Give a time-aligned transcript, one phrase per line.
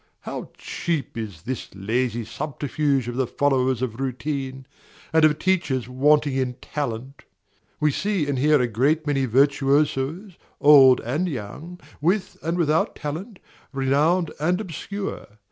[0.21, 4.65] How cheap is this lazy subterfuge of the followers of routine,
[5.13, 7.21] and of teachers wanting in talent!
[7.79, 13.37] We see and hear a great many virtuosos, old and young, with and without talent,
[13.71, 15.27] renowned and obscure.